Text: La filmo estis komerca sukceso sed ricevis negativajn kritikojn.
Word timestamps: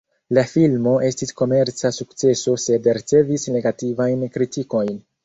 La 0.35 0.43
filmo 0.51 0.93
estis 1.09 1.35
komerca 1.41 1.91
sukceso 1.97 2.53
sed 2.63 2.89
ricevis 2.99 3.47
negativajn 3.57 4.25
kritikojn. 4.39 4.99